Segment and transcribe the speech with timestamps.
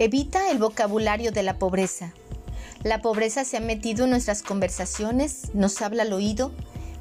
[0.00, 2.12] Evita el vocabulario de la pobreza.
[2.84, 6.52] La pobreza se ha metido en nuestras conversaciones, nos habla al oído.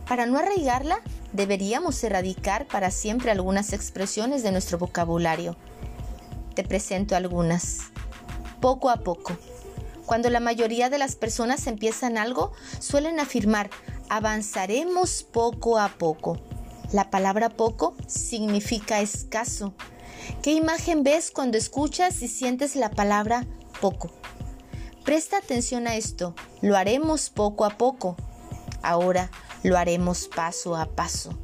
[0.07, 5.55] Para no arraigarla, deberíamos erradicar para siempre algunas expresiones de nuestro vocabulario.
[6.55, 7.81] Te presento algunas.
[8.61, 9.37] Poco a poco.
[10.07, 13.69] Cuando la mayoría de las personas empiezan algo, suelen afirmar,
[14.09, 16.39] avanzaremos poco a poco.
[16.91, 19.75] La palabra poco significa escaso.
[20.41, 23.45] ¿Qué imagen ves cuando escuchas y sientes la palabra
[23.81, 24.11] poco?
[25.03, 26.35] Presta atención a esto.
[26.61, 28.15] Lo haremos poco a poco.
[28.81, 29.31] Ahora
[29.63, 31.37] lo haremos paso a paso.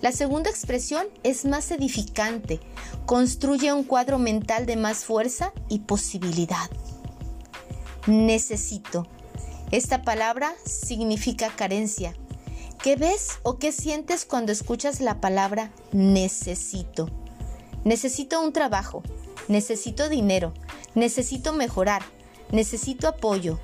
[0.00, 2.60] La segunda expresión es más edificante.
[3.06, 6.70] Construye un cuadro mental de más fuerza y posibilidad.
[8.06, 9.06] Necesito.
[9.70, 12.14] Esta palabra significa carencia.
[12.82, 17.10] ¿Qué ves o qué sientes cuando escuchas la palabra necesito?
[17.84, 19.02] Necesito un trabajo,
[19.48, 20.52] necesito dinero,
[20.94, 22.02] necesito mejorar,
[22.50, 23.58] necesito apoyo.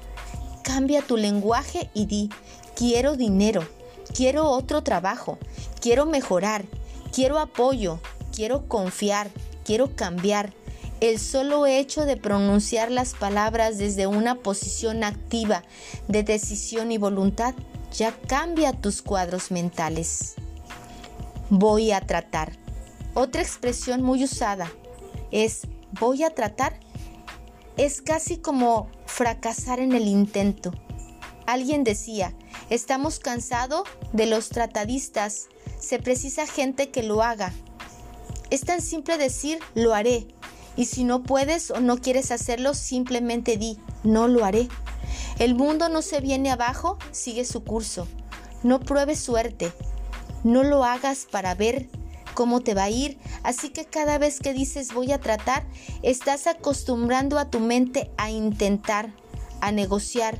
[0.62, 2.30] Cambia tu lenguaje y di,
[2.74, 3.66] quiero dinero,
[4.14, 5.38] quiero otro trabajo,
[5.80, 6.64] quiero mejorar,
[7.12, 8.00] quiero apoyo,
[8.34, 9.30] quiero confiar,
[9.64, 10.52] quiero cambiar.
[11.00, 15.62] El solo hecho de pronunciar las palabras desde una posición activa
[16.08, 17.54] de decisión y voluntad
[17.92, 20.34] ya cambia tus cuadros mentales.
[21.50, 22.63] Voy a tratar.
[23.14, 24.70] Otra expresión muy usada
[25.30, 25.62] es
[26.00, 26.78] voy a tratar
[27.76, 30.72] es casi como fracasar en el intento.
[31.46, 32.34] Alguien decía,
[32.70, 35.48] estamos cansados de los tratadistas,
[35.78, 37.52] se precisa gente que lo haga.
[38.50, 40.28] Es tan simple decir, lo haré.
[40.76, 44.68] Y si no puedes o no quieres hacerlo, simplemente di, no lo haré.
[45.38, 48.06] El mundo no se viene abajo, sigue su curso.
[48.62, 49.72] No pruebes suerte.
[50.42, 51.88] No lo hagas para ver
[52.34, 53.18] cómo te va a ir.
[53.42, 55.64] Así que cada vez que dices voy a tratar,
[56.02, 59.12] estás acostumbrando a tu mente a intentar,
[59.60, 60.38] a negociar.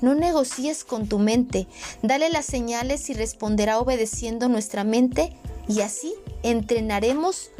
[0.00, 1.66] No negocies con tu mente,
[2.02, 7.50] dale las señales y responderá obedeciendo nuestra mente y así entrenaremos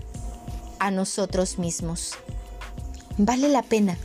[0.79, 2.13] a nosotros mismos.
[3.17, 3.99] Vale la pena.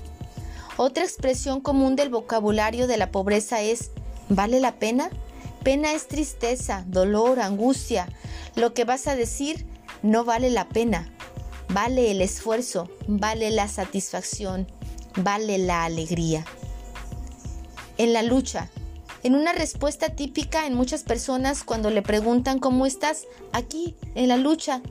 [0.77, 3.91] Otra expresión común del vocabulario de la pobreza es
[4.29, 5.11] ¿vale la pena?
[5.63, 8.09] Pena es tristeza, dolor, angustia.
[8.55, 9.65] Lo que vas a decir
[10.01, 11.09] no vale la pena.
[11.69, 14.67] Vale el esfuerzo, vale la satisfacción,
[15.15, 16.45] vale la alegría.
[17.97, 18.69] En la lucha,
[19.23, 24.35] en una respuesta típica en muchas personas cuando le preguntan cómo estás, aquí, en la
[24.35, 24.81] lucha,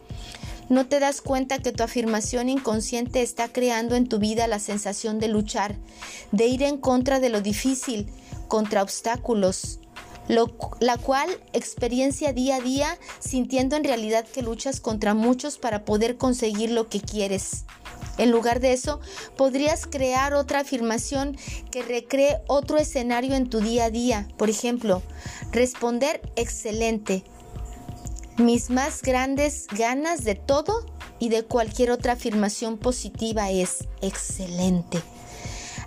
[0.70, 5.20] no te das cuenta que tu afirmación inconsciente está creando en tu vida la sensación
[5.20, 5.76] de luchar,
[6.32, 8.08] de ir en contra de lo difícil,
[8.48, 9.80] contra obstáculos,
[10.28, 16.16] la cual experiencia día a día sintiendo en realidad que luchas contra muchos para poder
[16.16, 17.64] conseguir lo que quieres.
[18.18, 19.00] En lugar de eso,
[19.36, 21.36] podrías crear otra afirmación
[21.70, 24.28] que recree otro escenario en tu día a día.
[24.36, 25.02] Por ejemplo,
[25.50, 27.24] responder excelente.
[28.36, 30.86] Mis más grandes ganas de todo
[31.18, 35.00] y de cualquier otra afirmación positiva es excelente.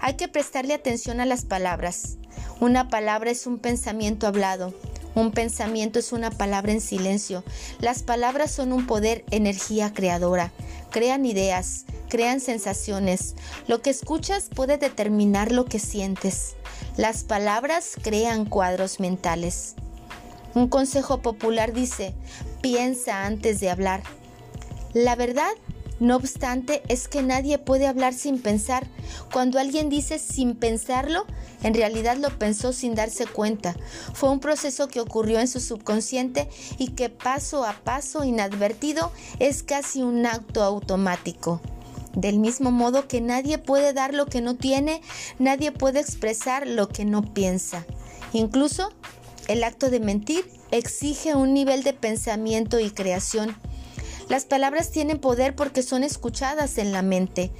[0.02, 2.18] Hay que prestarle atención a las palabras.
[2.62, 4.74] Una palabra es un pensamiento hablado.
[5.14, 7.44] Un pensamiento es una palabra en silencio.
[7.80, 10.52] Las palabras son un poder, energía creadora.
[10.90, 13.36] Crean ideas, crean sensaciones.
[13.68, 16.56] Lo que escuchas puede determinar lo que sientes.
[16.96, 19.76] Las palabras crean cuadros mentales.
[20.54, 22.14] Un consejo popular dice,
[22.62, 24.02] piensa antes de hablar.
[24.94, 25.52] La verdad
[26.00, 28.88] no obstante, es que nadie puede hablar sin pensar.
[29.32, 31.26] Cuando alguien dice sin pensarlo,
[31.64, 33.76] en realidad lo pensó sin darse cuenta.
[34.14, 39.64] Fue un proceso que ocurrió en su subconsciente y que paso a paso inadvertido es
[39.64, 41.62] casi un acto automático.
[42.14, 45.02] Del mismo modo que nadie puede dar lo que no tiene,
[45.40, 47.86] nadie puede expresar lo que no piensa.
[48.34, 48.92] Incluso
[49.48, 53.56] el acto de mentir exige un nivel de pensamiento y creación
[54.30, 57.52] las palabras tienen poder porque son escuchadas en la mente,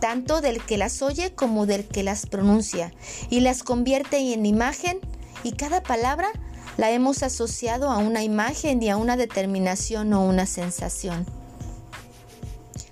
[0.00, 2.92] tanto del que las oye como del que las pronuncia,
[3.28, 4.98] y las convierte en imagen,
[5.44, 6.28] y cada palabra
[6.76, 11.26] la hemos asociado a una imagen y a una determinación o una sensación.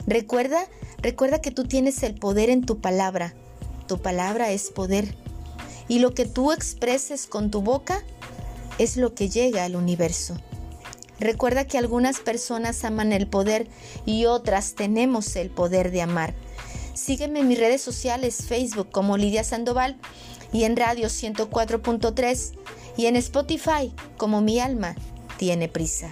[0.06, 0.67] Recuerda,
[1.03, 3.35] recuerda que tú tienes el poder en tu palabra.
[3.87, 5.14] Tu palabra es poder.
[5.87, 8.03] Y lo que tú expreses con tu boca
[8.79, 10.37] es lo que llega al universo.
[11.20, 13.69] Recuerda que algunas personas aman el poder
[14.06, 16.35] y otras tenemos el poder de amar.
[16.94, 19.97] Sígueme en mis redes sociales, Facebook como Lidia Sandoval
[20.53, 22.53] y en Radio 104.3
[22.97, 24.94] y en Spotify como Mi Alma
[25.37, 26.11] tiene prisa.